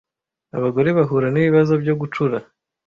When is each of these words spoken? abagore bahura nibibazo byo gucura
abagore 0.57 0.89
bahura 0.97 1.27
nibibazo 1.31 1.73
byo 1.81 1.93
gucura 2.01 2.37